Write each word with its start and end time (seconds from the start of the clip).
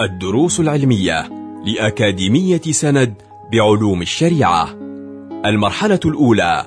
الدروس 0.00 0.60
العلمية 0.60 1.28
لأكاديمية 1.64 2.60
سند 2.60 3.14
بعلوم 3.52 4.02
الشريعة. 4.02 4.68
المرحلة 5.46 6.00
الأولى 6.04 6.66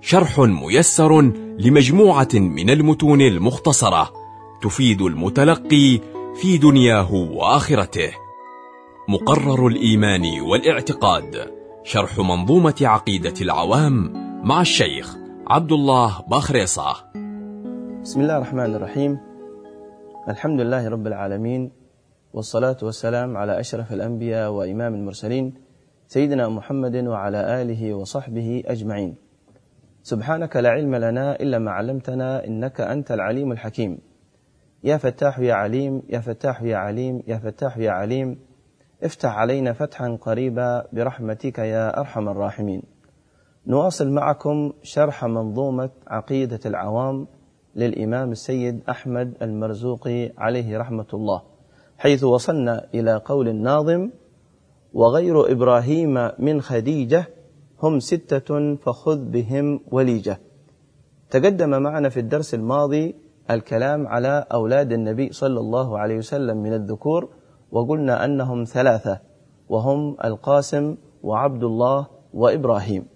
شرح 0.00 0.38
ميسر 0.38 1.20
لمجموعة 1.58 2.28
من 2.34 2.70
المتون 2.70 3.20
المختصرة 3.20 4.12
تفيد 4.62 5.02
المتلقي 5.02 6.00
في 6.40 6.58
دنياه 6.58 7.14
وآخرته. 7.14 8.10
مقرر 9.08 9.66
الإيمان 9.66 10.40
والاعتقاد 10.40 11.50
شرح 11.84 12.18
منظومة 12.18 12.74
عقيدة 12.82 13.34
العوام 13.40 14.12
مع 14.44 14.60
الشيخ 14.60 15.16
عبد 15.46 15.72
الله 15.72 16.20
باخريصة. 16.30 16.94
بسم 18.02 18.20
الله 18.20 18.36
الرحمن 18.36 18.74
الرحيم. 18.74 19.18
الحمد 20.28 20.60
لله 20.60 20.88
رب 20.88 21.06
العالمين 21.06 21.81
والصلاة 22.32 22.76
والسلام 22.82 23.36
على 23.36 23.60
أشرف 23.60 23.92
الأنبياء 23.92 24.50
وإمام 24.50 24.94
المرسلين 24.94 25.54
سيدنا 26.06 26.48
محمد 26.48 26.96
وعلى 26.96 27.62
آله 27.62 27.94
وصحبه 27.94 28.62
أجمعين. 28.66 29.16
سبحانك 30.02 30.56
لا 30.56 30.68
علم 30.68 30.94
لنا 30.94 31.40
إلا 31.40 31.58
ما 31.58 31.70
علمتنا 31.70 32.44
إنك 32.46 32.80
أنت 32.80 33.12
العليم 33.12 33.52
الحكيم. 33.52 33.98
يا 34.84 34.96
فتاح 34.96 35.38
يا 35.38 35.54
عليم 35.54 36.02
يا 36.08 36.20
فتاح 36.20 36.62
يا 36.62 36.76
عليم 36.76 37.22
يا 37.26 37.38
فتاح 37.38 37.78
يا 37.78 37.90
عليم 37.90 38.38
افتح 39.02 39.30
علينا 39.30 39.72
فتحا 39.72 40.18
قريبا 40.20 40.86
برحمتك 40.92 41.58
يا 41.58 42.00
أرحم 42.00 42.28
الراحمين. 42.28 42.82
نواصل 43.66 44.10
معكم 44.10 44.72
شرح 44.82 45.24
منظومة 45.24 45.90
عقيدة 46.06 46.60
العوام 46.66 47.26
للإمام 47.76 48.30
السيد 48.30 48.82
أحمد 48.88 49.34
المرزوقي 49.42 50.32
عليه 50.38 50.78
رحمة 50.78 51.06
الله. 51.14 51.51
حيث 52.02 52.24
وصلنا 52.24 52.86
إلى 52.94 53.22
قول 53.24 53.48
الناظم 53.48 54.10
وغير 54.92 55.52
إبراهيم 55.52 56.30
من 56.38 56.60
خديجة 56.60 57.24
هم 57.82 58.00
ستة 58.00 58.76
فخذ 58.76 59.18
بهم 59.24 59.80
وليجة. 59.90 60.40
تقدم 61.30 61.82
معنا 61.82 62.08
في 62.08 62.20
الدرس 62.20 62.54
الماضي 62.54 63.14
الكلام 63.50 64.06
على 64.06 64.44
أولاد 64.52 64.92
النبي 64.92 65.32
صلى 65.32 65.60
الله 65.60 65.98
عليه 65.98 66.18
وسلم 66.18 66.56
من 66.56 66.72
الذكور 66.72 67.28
وقلنا 67.72 68.24
أنهم 68.24 68.64
ثلاثة 68.64 69.20
وهم 69.68 70.16
القاسم 70.24 70.96
وعبد 71.22 71.64
الله 71.64 72.06
وإبراهيم. 72.34 73.06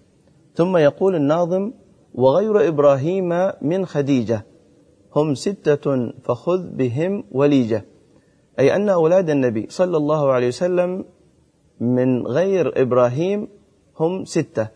ثم 0.55 0.77
يقول 0.77 1.15
الناظم 1.15 1.71
وغير 2.15 2.67
إبراهيم 2.67 3.51
من 3.61 3.85
خديجة 3.85 4.45
هم 5.15 5.35
ستة 5.35 6.11
فخذ 6.23 6.69
بهم 6.69 7.23
وليجة. 7.31 7.85
أي 8.59 8.75
أن 8.75 8.89
أولاد 8.89 9.29
النبي 9.29 9.65
صلى 9.69 9.97
الله 9.97 10.31
عليه 10.31 10.47
وسلم 10.47 11.05
من 11.79 12.27
غير 12.27 12.81
إبراهيم 12.81 13.47
هم 13.99 14.25
ستة. 14.25 14.67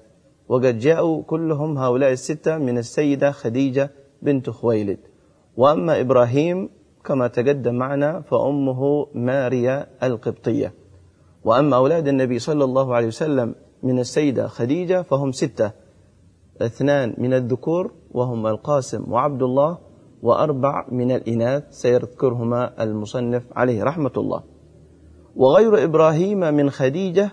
وقد 0.49 0.79
جاءوا 0.79 1.23
كلهم 1.23 1.77
هؤلاء 1.77 2.11
الستة 2.11 2.57
من 2.57 2.77
السيدة 2.77 3.31
خديجة 3.31 3.91
بنت 4.21 4.49
خويلد. 4.49 4.97
وأما 5.57 5.99
إبراهيم 5.99 6.69
كما 7.05 7.27
تقدم 7.27 7.75
معنا 7.75 8.21
فأمه 8.21 9.07
ماريا 9.13 9.87
القبطية. 10.03 10.73
وأما 11.43 11.75
أولاد 11.75 12.07
النبي 12.07 12.39
صلى 12.39 12.63
الله 12.63 12.95
عليه 12.95 13.07
وسلم 13.07 13.55
من 13.83 13.99
السيدة 13.99 14.47
خديجة 14.47 15.01
فهم 15.01 15.31
ستة. 15.31 15.71
اثنان 16.61 17.15
من 17.17 17.33
الذكور 17.33 17.91
وهم 18.11 18.47
القاسم 18.47 19.11
وعبد 19.11 19.43
الله 19.43 19.77
وأربع 20.21 20.85
من 20.91 21.11
الإناث 21.11 21.63
سيذكرهما 21.69 22.83
المصنف 22.83 23.43
عليه 23.55 23.83
رحمة 23.83 24.11
الله. 24.17 24.43
وغير 25.35 25.83
إبراهيم 25.83 26.39
من 26.39 26.69
خديجة 26.69 27.31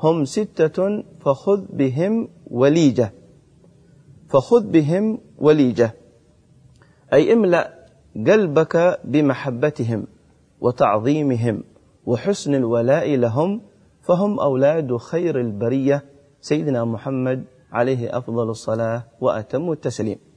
هم 0.00 0.24
ستة 0.24 1.02
فخذ 1.20 1.64
بهم 1.72 2.28
وليجة. 2.50 3.12
فخذ 4.28 4.62
بهم 4.62 5.18
وليجة. 5.38 5.94
أي 7.12 7.32
املأ 7.32 7.88
قلبك 8.26 9.00
بمحبتهم 9.04 10.06
وتعظيمهم 10.60 11.64
وحسن 12.06 12.54
الولاء 12.54 13.16
لهم 13.16 13.60
فهم 14.02 14.40
أولاد 14.40 14.96
خير 14.96 15.40
البرية. 15.40 16.04
سيدنا 16.40 16.84
محمد 16.84 17.44
عليه 17.72 18.18
أفضل 18.18 18.50
الصلاة 18.50 19.04
وأتم 19.20 19.72
التسليم. 19.72 20.27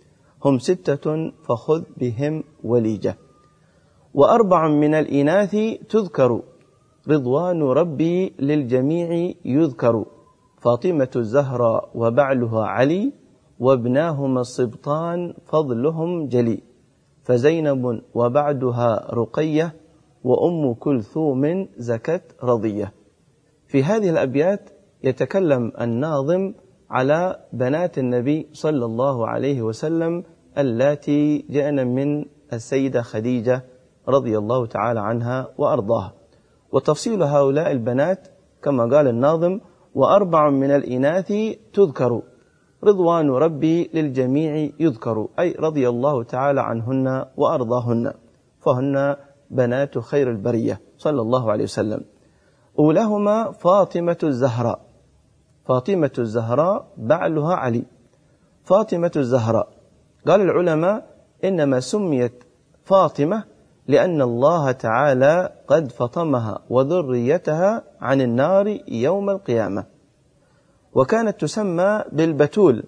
هم 0.46 0.60
ستة 0.60 1.32
فخذ 1.48 1.84
بهم 1.98 2.44
وليجة. 2.64 3.18
وأربع 4.14 4.68
من 4.68 4.94
الإناث 4.94 5.56
تذكر. 5.90 6.42
رضوان 7.10 7.62
ربي 7.62 8.34
للجميع 8.40 9.34
يذكر. 9.46 10.06
فاطمة 10.62 11.10
الزهراء 11.16 11.90
وبعلها 11.96 12.66
علي 12.66 13.14
وابناهما 13.60 14.42
السبطان 14.42 15.34
فضلهم 15.46 16.28
جلي. 16.28 16.64
فزينب 17.24 18.02
وبعدها 18.14 19.08
رقية 19.14 19.76
وأم 20.24 20.74
كلثوم 20.74 21.68
زكت 21.78 22.36
رضية. 22.44 22.94
في 23.68 23.84
هذه 23.84 24.10
الأبيات 24.10 24.70
يتكلم 25.04 25.72
الناظم 25.82 26.54
على 26.92 27.40
بنات 27.54 27.98
النبي 27.98 28.50
صلى 28.54 28.86
الله 28.86 29.28
عليه 29.28 29.62
وسلم 29.62 30.24
اللاتي 30.58 31.46
جاءن 31.50 31.88
من 31.88 32.26
السيدة 32.54 33.02
خديجة 33.02 33.64
رضي 34.08 34.38
الله 34.38 34.66
تعالى 34.66 35.00
عنها 35.00 35.48
وأرضاها. 35.58 36.14
وتفصيل 36.72 37.24
هؤلاء 37.24 37.72
البنات 37.72 38.28
كما 38.64 38.84
قال 38.96 39.08
الناظم 39.08 39.60
وأربع 39.96 40.50
من 40.50 40.72
الإناث 40.72 41.34
تذكر. 41.74 42.22
رضوان 42.84 43.30
ربي 43.30 43.90
للجميع 43.94 44.70
يذكر 44.80 45.28
أي 45.40 45.56
رضي 45.60 45.90
الله 45.90 46.24
تعالى 46.24 46.62
عنهن 46.62 47.26
وأرضاهن. 47.38 48.14
فهن 48.60 49.16
بنات 49.52 49.98
خير 50.00 50.32
البرية 50.32 50.82
صلى 50.98 51.22
الله 51.22 51.52
عليه 51.52 51.64
وسلم. 51.64 52.02
أولاهما 52.80 53.52
فاطمة 53.52 54.18
الزهراء. 54.24 54.91
فاطمة 55.66 56.12
الزهراء 56.20 56.86
بعلها 56.98 57.56
علي. 57.56 57.84
فاطمة 58.64 59.12
الزهراء 59.16 59.68
قال 60.28 60.42
العلماء 60.42 61.06
إنما 61.44 61.80
سميت 61.80 62.44
فاطمة 62.84 63.44
لأن 63.88 64.22
الله 64.22 64.72
تعالى 64.72 65.52
قد 65.68 65.92
فطمها 65.92 66.60
وذريتها 66.70 67.84
عن 68.02 68.22
النار 68.22 68.80
يوم 68.88 69.30
القيامة. 69.30 69.86
وكانت 70.94 71.42
تسمى 71.42 72.04
بالبتول 72.12 72.84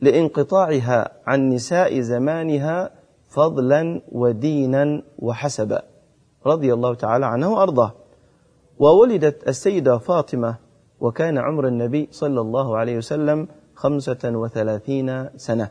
لانقطاعها 0.00 1.12
عن 1.26 1.48
نساء 1.48 2.00
زمانها 2.00 2.90
فضلا 3.28 4.02
ودينا 4.12 5.02
وحسبا. 5.18 5.82
رضي 6.46 6.72
الله 6.72 6.94
تعالى 6.94 7.26
عنه 7.26 7.52
وأرضاه. 7.52 7.92
وولدت 8.78 9.48
السيدة 9.48 9.98
فاطمة 9.98 10.56
وكان 11.02 11.38
عمر 11.38 11.66
النبي 11.66 12.08
صلى 12.10 12.40
الله 12.40 12.76
عليه 12.76 12.96
وسلم 12.96 13.48
خمسة 13.74 14.18
وثلاثين 14.24 15.28
سنة. 15.36 15.68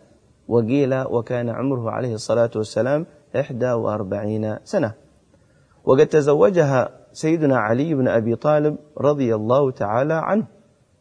وقيل 0.47 1.01
وكان 1.01 1.49
عمره 1.49 1.91
عليه 1.91 2.13
الصلاة 2.13 2.49
والسلام 2.55 3.05
إحدى 3.35 3.71
وأربعين 3.71 4.57
سنة. 4.63 4.93
وقد 5.83 6.07
تزوجها 6.07 6.89
سيدنا 7.11 7.57
علي 7.57 7.93
بن 7.93 8.07
أبي 8.07 8.35
طالب 8.35 8.77
رضي 8.97 9.35
الله 9.35 9.71
تعالى 9.71 10.13
عنه. 10.13 10.47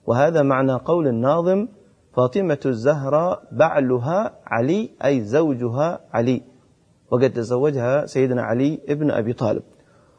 وهذا 0.06 0.42
معنى 0.42 0.72
قول 0.72 1.08
الناظم 1.08 1.68
فاطمة 2.16 2.58
الزهراء 2.66 3.42
بعلها 3.52 4.32
علي 4.46 4.90
أي 5.04 5.20
زوجها 5.20 6.00
علي. 6.12 6.42
وقد 7.10 7.32
تزوجها 7.32 8.06
سيدنا 8.06 8.42
علي 8.42 8.80
ابن 8.88 9.10
أبي 9.10 9.32
طالب. 9.32 9.62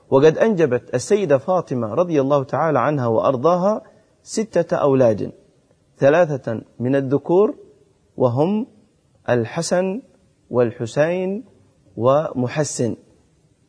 وقد 0.09 0.37
أنجبت 0.37 0.95
السيدة 0.95 1.37
فاطمة 1.37 1.93
رضي 1.93 2.21
الله 2.21 2.43
تعالى 2.43 2.79
عنها 2.79 3.07
وأرضاها 3.07 3.90
ستة 4.23 4.77
أولاد. 4.77 5.31
ثلاثة 5.97 6.61
من 6.79 6.95
الذكور 6.95 7.55
وهم 8.17 8.67
الحسن 9.29 10.01
والحسين 10.49 11.43
ومحسن. 11.97 12.95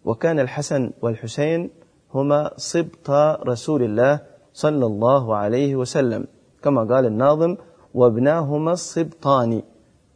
وكان 0.04 0.40
الحسن 0.40 0.90
والحسين 1.02 1.70
هما 2.14 2.50
سبط 2.56 3.10
رسول 3.46 3.82
الله 3.82 4.20
صلى 4.52 4.86
الله 4.86 5.36
عليه 5.36 5.76
وسلم. 5.76 6.26
كما 6.62 6.84
قال 6.94 7.06
الناظم 7.06 7.56
وابناهما 7.94 8.72
السبطان 8.72 9.62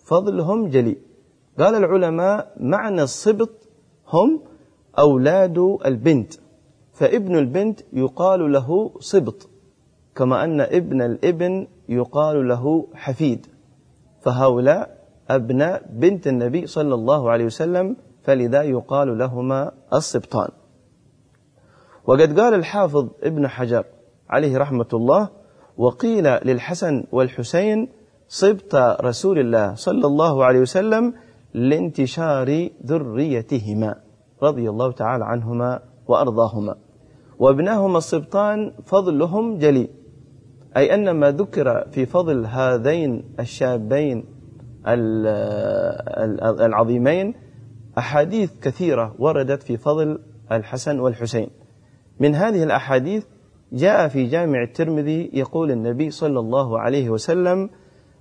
فضلهم 0.04 0.68
جلي. 0.68 0.96
قال 1.58 1.74
العلماء 1.74 2.52
معنى 2.60 3.02
السبط 3.02 3.50
هم 4.08 4.40
أولاد 4.98 5.58
البنت. 5.86 6.34
فابن 6.92 7.36
البنت 7.36 7.80
يقال 7.92 8.52
له 8.52 8.90
سبط 9.00 9.48
كما 10.16 10.44
أن 10.44 10.60
ابن 10.60 11.02
الابن 11.02 11.66
يقال 11.88 12.48
له 12.48 12.86
حفيد 12.94 13.46
فهؤلاء 14.22 14.96
أبناء 15.30 15.82
بنت 15.92 16.26
النبي 16.26 16.66
صلى 16.66 16.94
الله 16.94 17.30
عليه 17.30 17.44
وسلم 17.44 17.96
فلذا 18.22 18.62
يقال 18.62 19.18
لهما 19.18 19.72
السبطان. 19.94 20.48
وقد 22.06 22.40
قال 22.40 22.54
الحافظ 22.54 23.08
ابن 23.22 23.48
حجر 23.48 23.84
عليه 24.30 24.58
رحمة 24.58 24.88
الله 24.92 25.28
وقيل 25.76 26.24
للحسن 26.24 27.04
والحسين 27.12 27.88
صبت 28.28 28.74
رسول 29.00 29.38
الله 29.38 29.74
صلى 29.74 30.06
الله 30.06 30.44
عليه 30.44 30.60
وسلم 30.60 31.14
لانتشار 31.54 32.68
ذريتهما 32.86 33.94
رضي 34.42 34.70
الله 34.70 34.92
تعالى 34.92 35.24
عنهما 35.24 35.80
وأرضاهما. 36.08 36.74
وابناهما 37.38 37.98
الصبطان 37.98 38.72
فضلهم 38.84 39.58
جلي 39.58 39.88
أي 40.76 40.94
أن 40.94 41.10
ما 41.10 41.30
ذكر 41.30 41.88
في 41.90 42.06
فضل 42.06 42.46
هذين 42.46 43.24
الشابين 43.40 44.24
العظيمين 46.60 47.34
أحاديث 47.98 48.60
كثيرة 48.60 49.14
وردت 49.18 49.62
في 49.62 49.76
فضل 49.76 50.18
الحسن 50.52 51.00
والحسين. 51.00 51.48
من 52.20 52.34
هذه 52.34 52.62
الأحاديث 52.62 53.24
جاء 53.72 54.08
في 54.08 54.26
جامع 54.26 54.62
الترمذي 54.62 55.30
يقول 55.32 55.70
النبي 55.70 56.10
صلى 56.10 56.40
الله 56.40 56.78
عليه 56.78 57.10
وسلم 57.10 57.70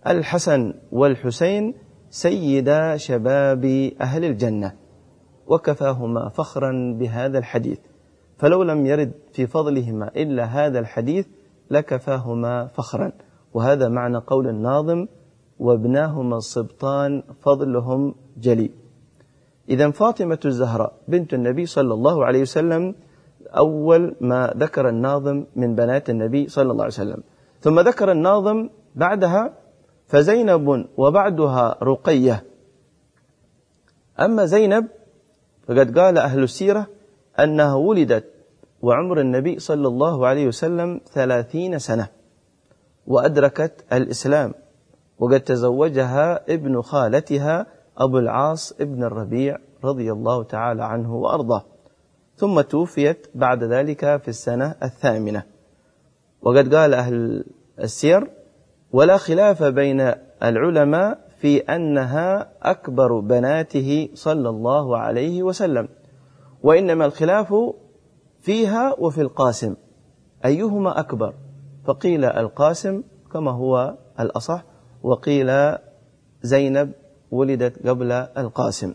الحسن 0.07 0.73
والحسين 0.91 1.73
سيدا 2.09 2.97
شباب 2.97 3.65
أهل 4.01 4.25
الجنة 4.25 4.73
وكفاهما 5.47 6.29
فخرا 6.29 6.95
بهذا 6.99 7.37
الحديث. 7.37 7.79
فلو 8.37 8.63
لم 8.63 8.85
يرد 8.85 9.11
في 9.33 9.47
فضلهما 9.47 10.11
إلا 10.15 10.43
هذا 10.43 10.79
الحديث 10.79 11.27
لكفاهما 11.71 12.67
فخرا. 12.67 13.12
وهذا 13.53 13.89
معنى 13.89 14.17
قول 14.17 14.47
الناظم 14.47 15.07
وابناهما 15.59 16.38
الصبطان 16.38 17.23
فضلهم 17.41 18.15
جلي 18.38 18.71
إذا 19.69 19.91
فاطمة 19.91 20.39
الزهراء 20.45 20.94
بنت 21.07 21.33
النبي 21.33 21.65
صلى 21.65 21.94
الله 21.94 22.25
عليه 22.25 22.41
وسلم 22.41 22.95
أول 23.57 24.15
ما 24.21 24.53
ذكر 24.57 24.89
الناظم 24.89 25.45
من 25.56 25.75
بنات 25.75 26.09
النبي 26.09 26.47
صلى 26.47 26.71
الله 26.71 26.83
عليه 26.83 26.94
وسلم. 26.94 27.23
ثم 27.62 27.79
ذكر 27.79 28.12
الناظم 28.12 28.69
بعدها 28.95 29.53
فزينب 30.07 30.85
وبعدها 30.97 31.77
رقية. 31.83 32.44
أما 34.19 34.45
زينب 34.45 34.88
فقد 35.67 36.00
قال 36.00 36.17
أهل 36.17 36.44
السيرة 36.44 36.88
أنها 37.39 37.75
ولدت 37.75 38.34
وعمر 38.85 39.19
النبي 39.19 39.59
صلى 39.59 39.87
الله 39.87 40.27
عليه 40.27 40.47
وسلم 40.47 41.01
ثلاثين 41.13 41.79
سنة 41.79 42.07
وأدركت 43.07 43.85
الإسلام 43.93 44.53
وقد 45.19 45.39
تزوجها 45.39 46.53
ابن 46.53 46.81
خالتها 46.81 47.67
أبو 47.97 48.17
العاص 48.17 48.81
ابن 48.81 49.03
الربيع 49.03 49.57
رضي 49.83 50.11
الله 50.11 50.43
تعالى 50.43 50.83
عنه 50.83 51.15
وأرضاه. 51.15 51.63
ثم 52.35 52.61
توفيت 52.61 53.27
بعد 53.35 53.63
ذلك 53.63 54.21
في 54.21 54.27
السنة 54.27 54.75
الثامنة. 54.83 55.43
وقد 56.41 56.75
قال 56.75 56.93
أهل 56.93 57.45
السير 57.79 58.31
ولا 58.91 59.17
خلاف 59.17 59.63
بين 59.63 60.11
العلماء 60.43 61.19
في 61.38 61.57
أنها 61.57 62.51
أكبر 62.61 63.19
بناته 63.19 64.09
صلى 64.13 64.49
الله 64.49 64.97
عليه 64.97 65.43
وسلم 65.43 65.88
وإنما 66.63 67.05
الخلاف 67.05 67.53
فيها 68.45 68.95
وفي 69.00 69.21
القاسم. 69.21 69.75
أيهما 70.45 71.00
أكبر؟ 71.00 71.33
فقيل 71.86 72.25
القاسم 72.25 73.03
كما 73.33 73.51
هو 73.51 73.97
الأصح 74.19 74.63
وقيل 75.03 75.77
زينب 76.42 76.92
ولدت 77.31 77.88
قبل 77.88 78.12
القاسم. 78.12 78.94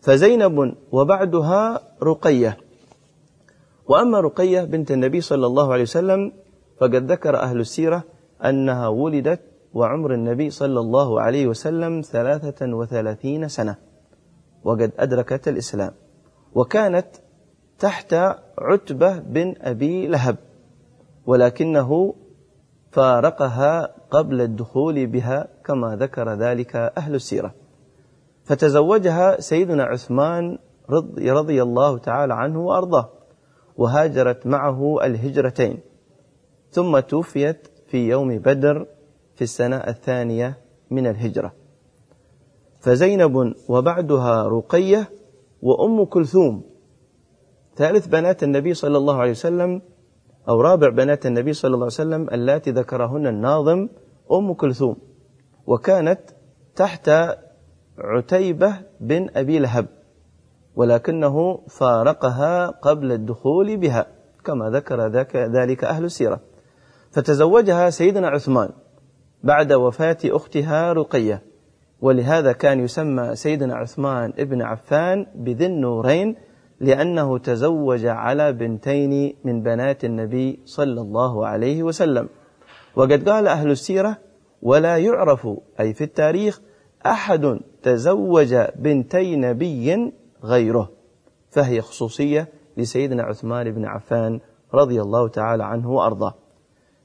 فزينب 0.00 0.74
وبعدها 0.92 1.80
رقية. 2.02 2.56
وأما 3.88 4.20
رقية 4.20 4.64
بنت 4.64 4.90
النبي 4.90 5.20
صلى 5.20 5.46
الله 5.46 5.72
عليه 5.72 5.82
وسلم 5.82 6.32
فقد 6.80 7.12
ذكر 7.12 7.36
أهل 7.36 7.60
السيرة 7.60 8.04
أنها 8.44 8.88
ولدت 8.88 9.40
وعمر 9.74 10.14
النبي 10.14 10.50
صلى 10.50 10.80
الله 10.80 11.20
عليه 11.20 11.46
وسلم 11.46 12.00
ثلاثة 12.00 12.66
وثلاثين 12.74 13.48
سنة 13.48 13.76
وقد 14.64 14.92
أدركت 14.98 15.48
الإسلام. 15.48 15.92
وكانت 16.54 17.06
تحت 17.78 18.14
عتبة 18.58 19.18
بن 19.18 19.54
أبي 19.60 20.06
لهب 20.06 20.36
ولكنه 21.26 22.14
فارقها 22.90 23.94
قبل 24.10 24.40
الدخول 24.40 25.06
بها 25.06 25.48
كما 25.64 25.96
ذكر 25.96 26.34
ذلك 26.34 26.76
أهل 26.76 27.14
السيرة. 27.14 27.54
فتزوجها 28.44 29.40
سيدنا 29.40 29.84
عثمان 29.84 30.58
رضي, 30.90 31.30
رضي 31.30 31.62
الله 31.62 31.98
تعالى 31.98 32.34
عنه 32.34 32.60
وأرضاه 32.60 33.08
وهاجرت 33.76 34.46
معه 34.46 35.04
الهجرتين. 35.06 35.78
ثم 36.70 36.98
توفيت 36.98 37.68
في 37.86 38.08
يوم 38.08 38.38
بدر 38.38 38.86
في 39.34 39.42
السنة 39.42 39.76
الثانية 39.76 40.58
من 40.90 41.06
الهجرة. 41.06 41.52
فزينب 42.80 43.54
وبعدها 43.68 44.42
رقية 44.48 45.10
وأم 45.62 46.04
كلثوم 46.04 46.75
ثالث 47.76 48.06
بنات 48.06 48.42
النبي 48.42 48.74
صلى 48.74 48.96
الله 48.96 49.16
عليه 49.16 49.30
وسلم 49.30 49.82
أو 50.48 50.60
رابع 50.60 50.88
بنات 50.88 51.26
النبي 51.26 51.52
صلى 51.52 51.68
الله 51.68 51.84
عليه 51.84 51.86
وسلم 51.86 52.28
اللاتي 52.32 52.70
ذكرهن 52.70 53.26
الناظم 53.26 53.88
أم 54.32 54.52
كلثوم 54.52 54.96
وكانت 55.66 56.20
تحت 56.76 57.10
عتيبة 57.98 58.74
بن 59.00 59.28
أبي 59.36 59.58
لهب 59.58 59.86
ولكنه 60.76 61.58
فارقها 61.68 62.66
قبل 62.66 63.12
الدخول 63.12 63.76
بها 63.76 64.06
كما 64.44 64.70
ذكر 64.70 65.08
ذلك 65.34 65.84
أهل 65.84 66.04
السيرة. 66.04 66.40
فتزوجها 67.10 67.90
سيدنا 67.90 68.28
عثمان 68.28 68.68
بعد 69.42 69.72
وفاة 69.72 70.16
أختها 70.24 70.92
رقية 70.92 71.42
ولهذا 72.00 72.52
كان 72.52 72.80
يسمى 72.80 73.34
سيدنا 73.34 73.74
عثمان 73.74 74.32
ابن 74.38 74.62
عفان 74.62 75.26
بذي 75.34 75.66
النورين 75.66 76.36
لأنه 76.80 77.38
تزوج 77.38 78.06
على 78.06 78.52
بنتين 78.52 79.36
من 79.44 79.62
بنات 79.62 80.04
النبي 80.04 80.60
صلى 80.64 81.00
الله 81.00 81.46
عليه 81.46 81.82
وسلم. 81.82 82.28
وقد 82.96 83.28
قال 83.28 83.48
أهل 83.48 83.70
السيرة 83.70 84.18
ولا 84.62 84.96
يعرف 84.96 85.48
أي 85.80 85.94
في 85.94 86.04
التاريخ 86.04 86.60
أحد 87.06 87.60
تزوج 87.82 88.54
بنتي 88.76 89.36
نبي 89.36 90.12
غيره 90.44 90.90
فهي 91.50 91.80
خصوصية 91.80 92.48
لسيدنا 92.76 93.22
عثمان 93.22 93.70
بن 93.70 93.84
عفان 93.84 94.40
رضي 94.74 95.00
الله 95.00 95.28
تعالى 95.28 95.64
عنه 95.64 95.90
وأرضاه. 95.90 96.34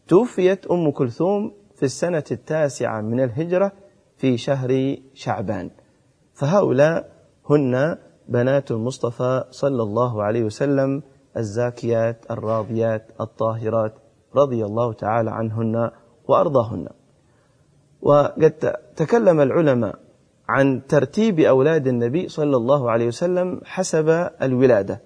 توفيت 0.08 0.68
أم 0.68 0.92
كلثوم 0.92 1.54
في 1.76 1.84
السنة 1.84 2.24
التاسعة 2.32 3.02
من 3.02 3.20
الهجرة 3.20 3.72
في 4.18 4.38
شهر 4.38 4.98
شعبان. 5.14 5.70
فهؤلاء 6.34 7.12
هن 7.50 7.98
بنات 8.32 8.72
المصطفى 8.72 9.44
صلى 9.52 9.84
الله 9.84 10.24
عليه 10.24 10.44
وسلم 10.44 11.04
الزاكيات 11.38 12.18
الراضيات 12.32 13.12
الطاهرات 13.22 13.94
رضي 14.36 14.66
الله 14.66 14.94
تعالى 14.94 15.32
عنهن 15.32 15.92
وأرضاهن. 16.28 16.88
وقد 18.02 18.52
تكلم 18.96 19.42
العلماء 19.42 19.96
عن 20.50 20.82
ترتيب 20.88 21.40
أولاد 21.40 21.88
النبي 21.88 22.28
صلى 22.28 22.58
الله 22.58 22.92
عليه 22.92 23.08
وسلم 23.08 23.62
حسب 23.66 24.10
الولادة. 24.42 25.02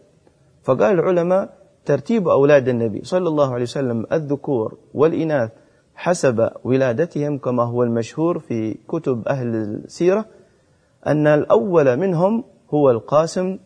فقال 0.63 0.99
العلماء 0.99 1.53
ترتيب 1.85 2.27
أولاد 2.27 2.67
النبي 2.67 3.01
صلى 3.03 3.27
الله 3.27 3.53
عليه 3.53 3.63
وسلم 3.63 4.05
الذكور 4.11 4.77
والإناث 4.93 5.51
حسب 5.95 6.49
ولادتهم 6.63 7.37
كما 7.37 7.63
هو 7.63 7.83
المشهور 7.83 8.39
في 8.39 8.73
كتب 8.87 9.27
أهل 9.27 9.47
السيرة 9.55 10.25
أن 11.07 11.27
الأول 11.27 11.97
منهم 11.97 12.43
هو 12.73 12.91
القاسم 12.91 13.59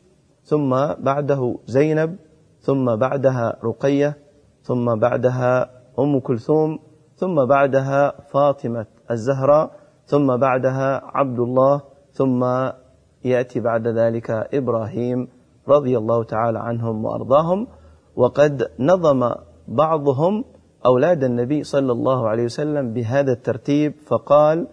ثم 0.44 0.70
بعده 1.00 1.56
زينب 1.66 2.18
ثم 2.60 2.96
بعدها 2.96 3.58
رقية 3.64 4.18
ثم 4.62 5.00
بعدها 5.00 5.70
أم 6.00 6.20
كلثوم 6.20 6.80
ثم 7.16 7.46
بعدها 7.46 8.22
فاطمة 8.22 8.86
الزهراء 9.12 9.72
ثم 10.06 10.38
بعدها 10.38 11.02
عبد 11.04 11.40
الله 11.40 11.82
ثم 12.12 12.70
يأتي 13.24 13.60
بعد 13.60 13.88
ذلك 13.88 14.30
إبراهيم 14.32 15.28
رضي 15.68 15.98
الله 15.98 16.24
تعالى 16.24 16.60
عنهم 16.60 17.06
وأرضاهم. 17.06 17.68
وقد 18.16 18.72
نظم 18.80 19.32
بعضهم 19.68 20.46
أولاد 20.86 21.24
النبي 21.24 21.64
صلى 21.64 21.92
الله 21.92 22.28
عليه 22.28 22.44
وسلم 22.44 22.94
بهذا 22.94 23.32
الترتيب 23.32 23.94
فقال 24.08 24.68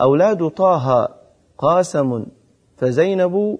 أولاد 0.00 0.48
طه 0.48 1.08
قاسم 1.58 2.26
فزينب 2.80 3.58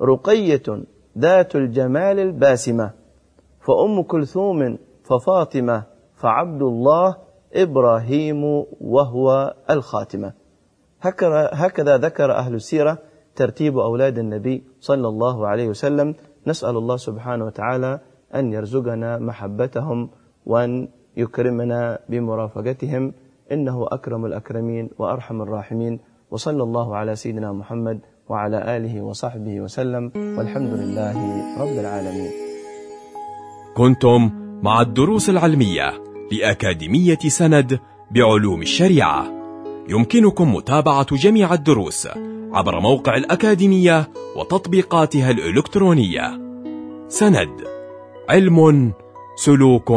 رقية 0.00 0.84
ذات 1.18 1.56
الجمال 1.56 2.18
الباسمة 2.18 2.90
فأم 3.60 4.02
كلثوم 4.02 4.78
ففاطمة 5.04 5.84
فعبد 6.14 6.62
الله 6.62 7.16
إبراهيم 7.54 8.44
وهو 8.80 9.54
الخاتمة. 9.70 10.32
هكذا 11.52 11.96
ذكر 11.96 12.32
أهل 12.32 12.54
السيرة 12.54 12.98
ترتيب 13.36 13.78
أولاد 13.78 14.18
النبي 14.18 14.64
صلى 14.80 15.08
الله 15.08 15.46
عليه 15.46 15.68
وسلم. 15.68 16.14
نسأل 16.46 16.76
الله 16.76 16.96
سبحانه 16.96 17.44
وتعالى 17.44 18.00
أن 18.34 18.52
يرزقنا 18.52 19.18
محبتهم 19.18 20.10
وأن 20.46 20.88
يكرمنا 21.16 21.98
بمرافقتهم. 22.08 23.12
إنه 23.52 23.86
أكرم 23.92 24.26
الأكرمين 24.26 24.90
وأرحم 24.98 25.42
الراحمين. 25.42 26.00
وصلى 26.30 26.62
الله 26.62 26.96
على 26.96 27.16
سيدنا 27.16 27.52
محمد 27.52 28.00
وعلى 28.28 28.76
آله 28.76 29.02
وصحبه 29.02 29.60
وسلم 29.60 30.12
والحمد 30.16 30.72
لله 30.72 31.16
رب 31.60 31.78
العالمين. 31.78 32.30
كنتم 33.76 34.30
مع 34.62 34.80
الدروس 34.80 35.30
العلمية 35.30 35.92
لأكاديمية 36.32 37.18
سند 37.18 37.80
بعلوم 38.10 38.62
الشريعة. 38.62 39.24
يمكنكم 39.88 40.54
متابعة 40.54 41.16
جميع 41.16 41.54
الدروس 41.54 42.08
عبر 42.52 42.80
موقع 42.80 43.16
الأكاديمية 43.16 44.08
وتطبيقاتها 44.36 45.30
الإلكترونية. 45.30 46.40
سند 47.08 47.64
علم 48.28 48.92
سلوك 49.36 49.92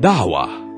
دعوة. 0.00 0.71